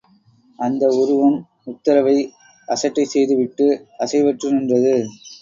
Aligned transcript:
அந்த 0.59 0.83
ஒருவம் 0.95 1.35
உத்தரவை 1.65 2.15
அசட்டைசெய்து 2.67 3.37
விட்டு, 3.37 3.67
அசைவற்று 3.99 4.49
நின்றது. 4.51 4.95